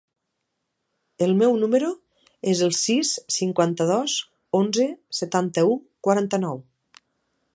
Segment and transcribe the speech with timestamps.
[1.25, 1.89] El meu número
[2.53, 4.17] es el sis, cinquanta-dos,
[4.63, 4.89] onze,
[5.21, 6.61] setanta-u, quaranta-nou.